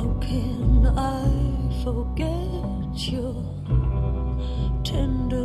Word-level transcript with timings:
How 0.00 0.08
can 0.22 0.86
I 0.96 1.28
forget 1.84 3.12
your 3.12 3.36
tender 4.82 5.39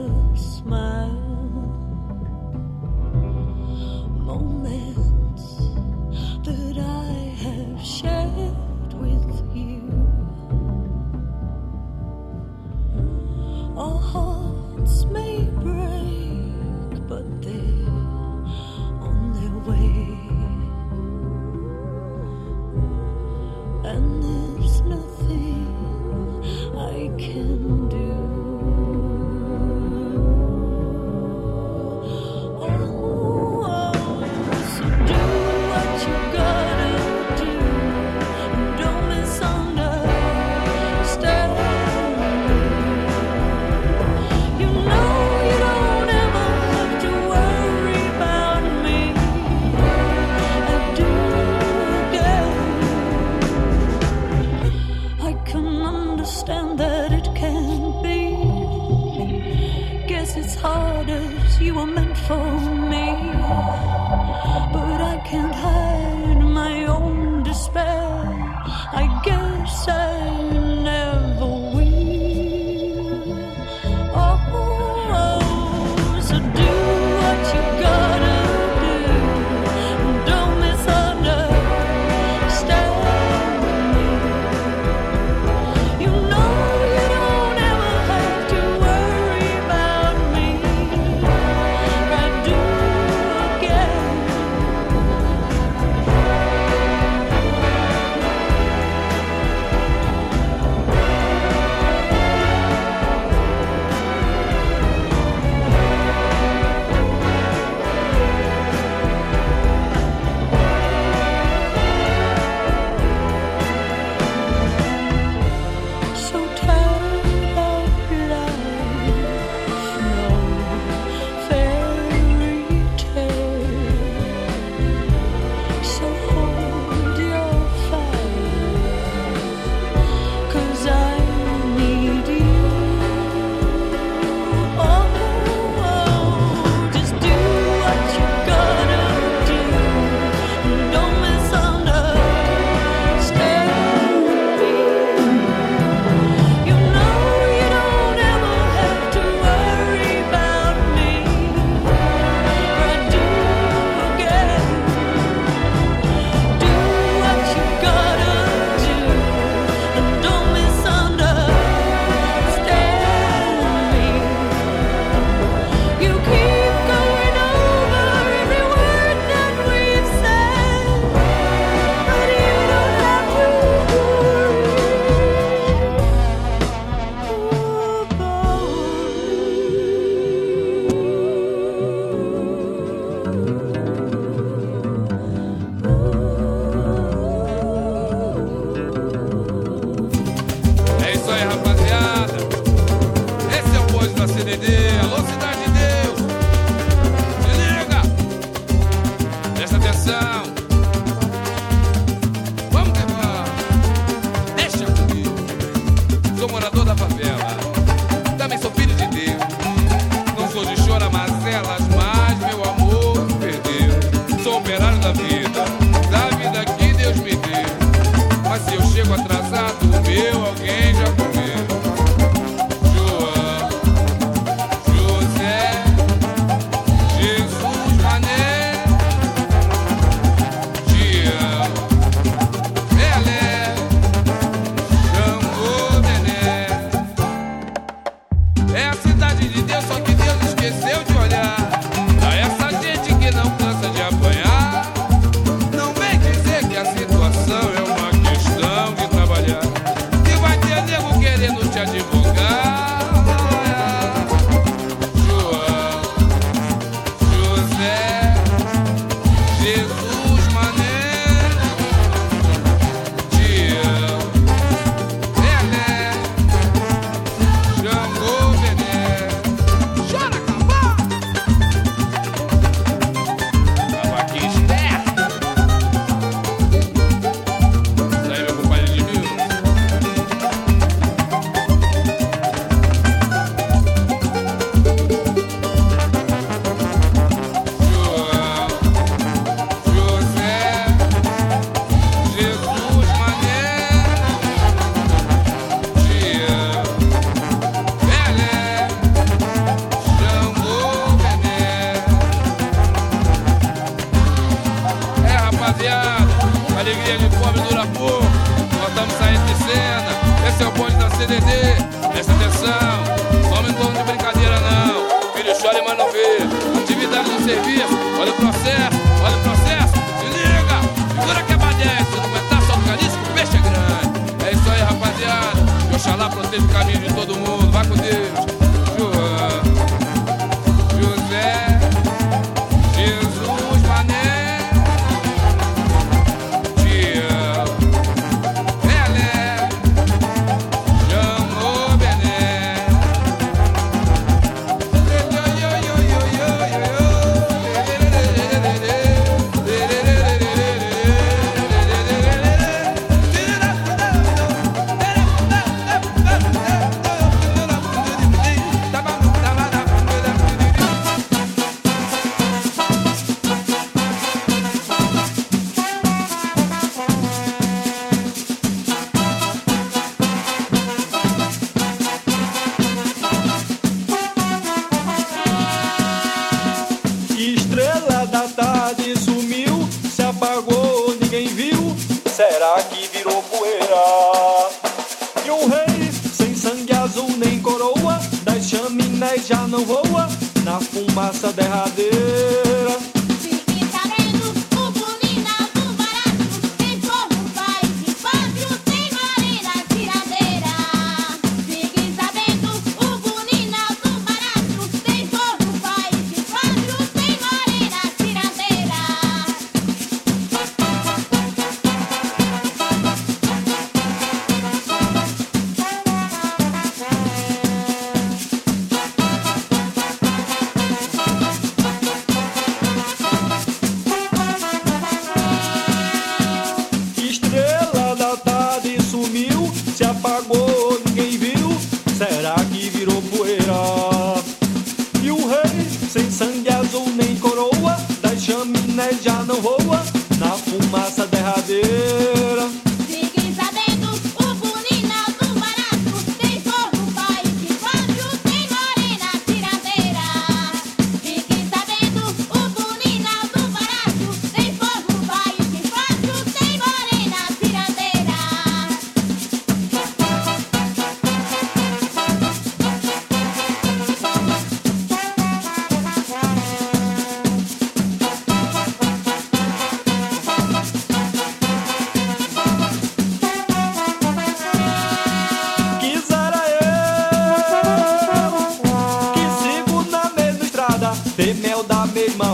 serviço. 317.45 317.93
Olha 318.19 318.31
o 318.31 318.35
processo. 318.35 318.97
Olha 319.23 319.37
o 319.37 319.41
processo. 319.41 319.93
Se 320.19 320.25
liga. 320.35 320.77
Segura 321.19 321.43
que 321.43 321.53
é 321.53 321.57
badete. 321.57 322.05
Se 322.05 322.15
não 322.17 322.23
aguentar, 322.23 322.61
só 322.63 322.73
o 322.73 322.81
caniço 322.81 323.17
que 323.17 323.29
o 323.29 323.33
peixe 323.33 323.57
é 323.57 323.61
grande. 323.61 324.45
É 324.45 324.51
isso 324.51 324.69
aí, 324.71 324.81
rapaziada. 324.81 325.61
Que 325.89 325.95
Oxalá 325.95 326.29
proteja 326.29 326.63
o 326.63 326.69
caminho 326.69 326.99
de 326.99 327.13
todo 327.13 327.35
mundo. 327.35 327.54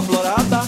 Florada. 0.02 0.61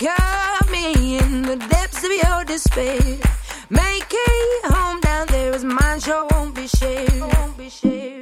Caught 0.00 0.70
me 0.70 1.18
in 1.18 1.42
the 1.42 1.56
depths 1.56 2.02
of 2.02 2.10
your 2.10 2.44
despair. 2.44 3.18
Make 3.68 4.06
it 4.10 4.64
home 4.64 5.00
down 5.00 5.26
there, 5.28 5.52
as 5.52 5.64
mine 5.64 6.00
sure 6.00 6.26
won't 6.30 6.54
be 6.54 6.66
shared. 6.66 7.20
Won't 7.20 7.56
be 7.58 7.68
shared. 7.68 8.21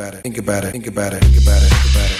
About 0.00 0.14
it. 0.14 0.22
Think 0.22 0.38
about 0.38 0.64
it. 0.64 0.72
Think 0.72 0.86
about 0.86 1.12
it. 1.12 1.20
Think 1.22 1.42
about 1.42 1.62
it. 1.62 1.68
Think 1.68 1.94
about 1.94 2.10
it. 2.10 2.19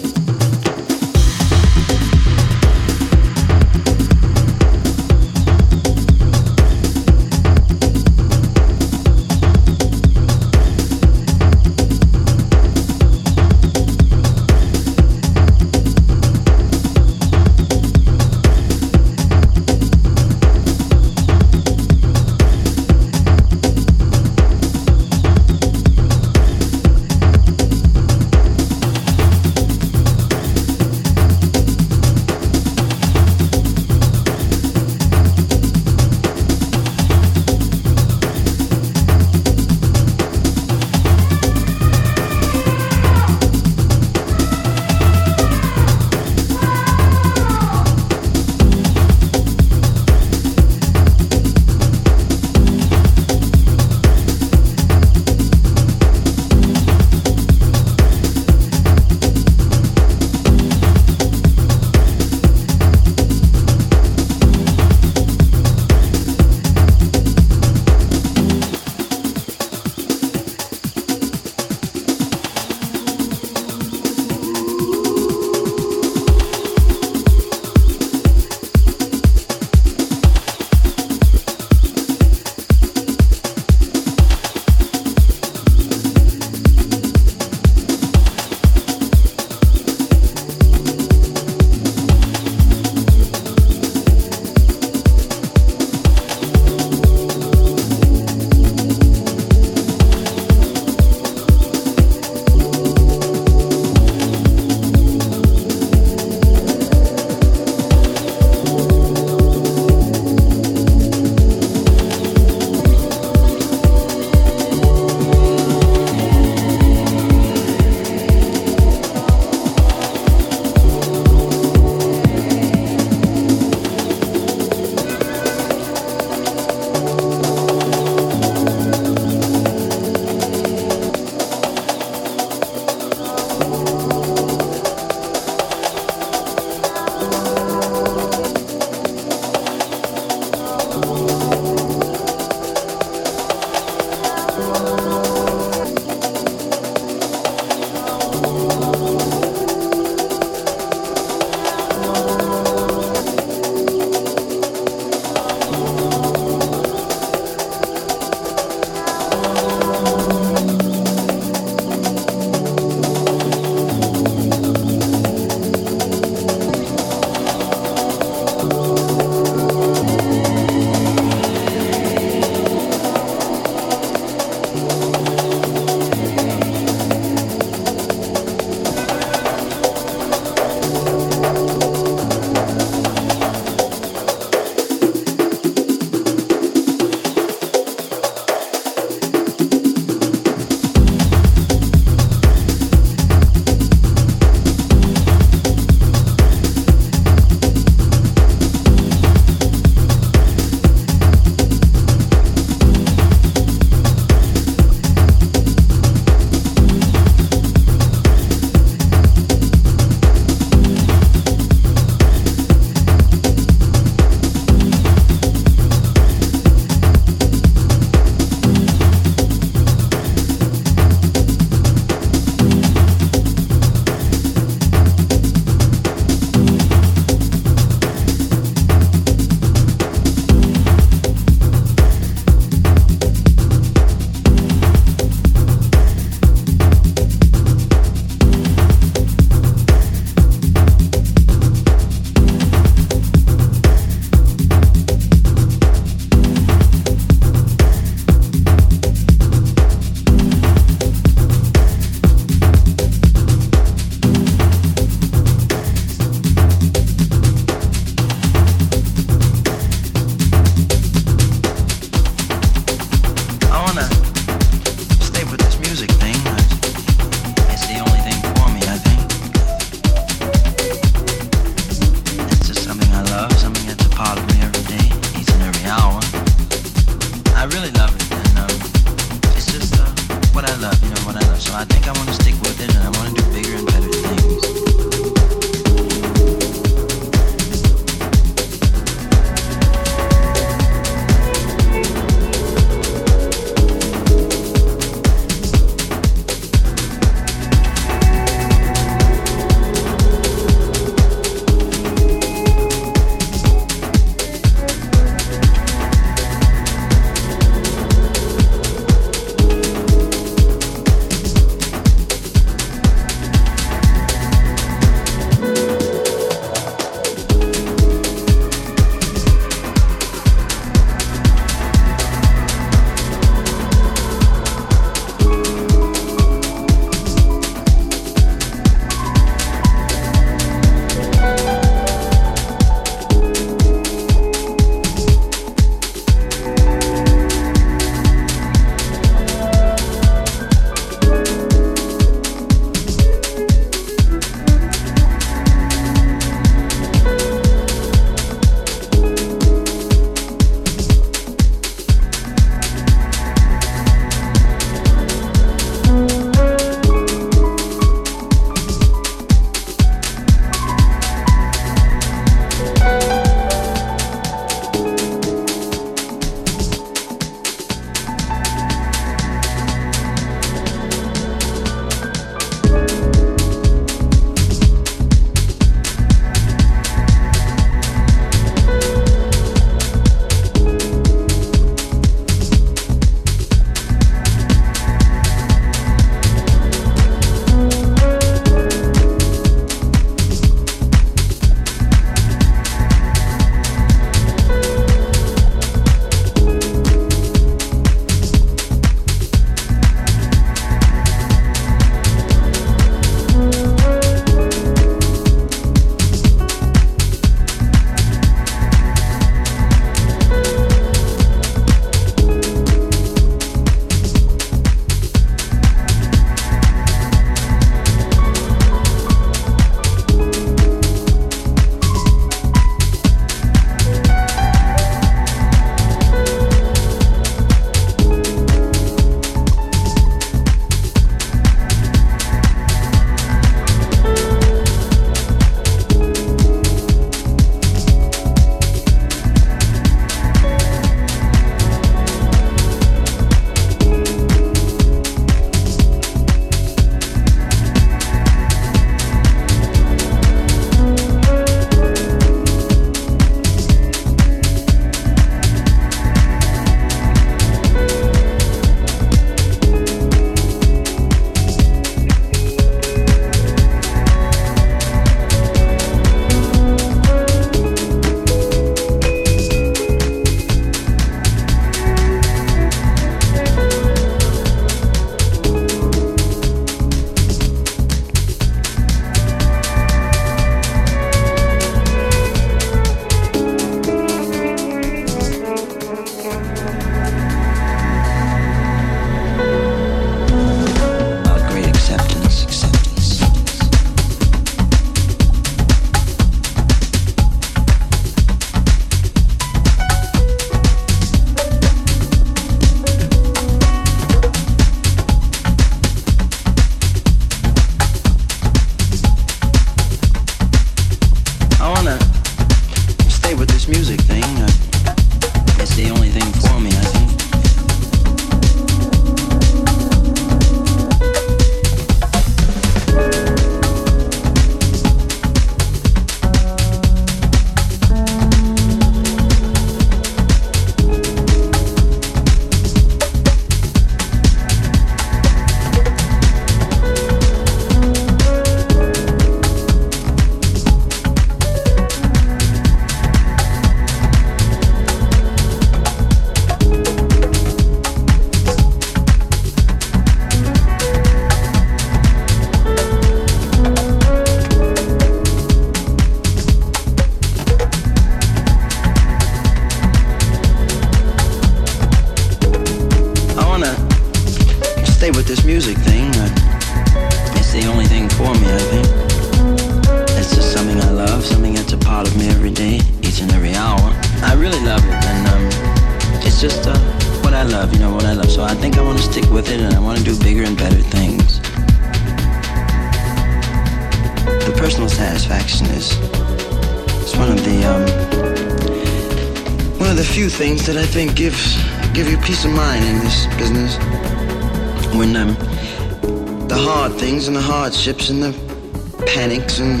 and 598.30 598.42
the 598.42 599.24
panics 599.26 599.78
and 599.78 600.00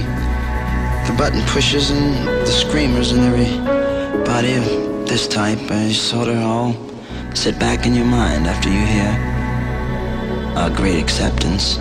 the 1.08 1.16
button 1.16 1.40
pushes 1.46 1.90
and 1.90 2.26
the 2.26 2.46
screamers 2.46 3.12
and 3.12 3.20
everybody 3.20 4.54
of 4.54 4.64
this 5.08 5.26
type. 5.26 5.58
I 5.70 5.92
sort 5.92 6.28
of 6.28 6.38
all 6.38 6.74
sit 7.34 7.58
back 7.58 7.86
in 7.86 7.94
your 7.94 8.04
mind 8.04 8.46
after 8.46 8.68
you 8.68 8.84
hear 8.84 9.10
our 10.56 10.70
great 10.70 11.00
acceptance. 11.00 11.78